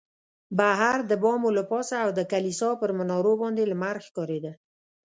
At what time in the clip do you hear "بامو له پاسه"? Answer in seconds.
1.23-1.95